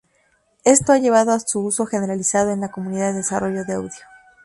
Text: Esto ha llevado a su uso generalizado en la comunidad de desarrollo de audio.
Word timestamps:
Esto 0.63 0.93
ha 0.93 0.97
llevado 0.97 1.31
a 1.31 1.39
su 1.39 1.59
uso 1.59 1.85
generalizado 1.85 2.49
en 2.49 2.61
la 2.61 2.71
comunidad 2.71 3.11
de 3.11 3.17
desarrollo 3.17 3.65
de 3.65 3.73
audio. 3.73 4.01